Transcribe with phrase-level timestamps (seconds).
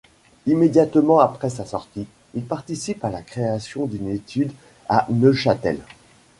[0.47, 4.51] Immédiatement après sa sortie, il participe à la création d’une étude
[4.89, 5.79] à Neuchâtel.